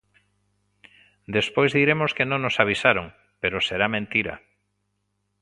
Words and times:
Despois 1.37 1.71
diremos 1.79 2.11
que 2.17 2.25
non 2.31 2.39
nos 2.45 2.59
avisaron, 2.63 3.05
pero 3.41 3.65
será 3.67 3.87
mentira. 3.95 4.35